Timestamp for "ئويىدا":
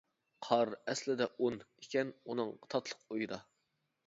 3.13-3.41